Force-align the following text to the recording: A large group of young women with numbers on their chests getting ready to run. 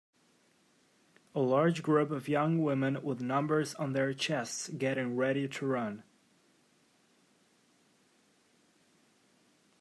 A 1.35 1.39
large 1.41 1.83
group 1.83 2.09
of 2.09 2.27
young 2.27 2.63
women 2.63 3.03
with 3.03 3.21
numbers 3.21 3.75
on 3.75 3.93
their 3.93 4.15
chests 4.15 4.67
getting 4.69 5.15
ready 5.15 5.47
to 5.47 5.67
run. 5.67 6.01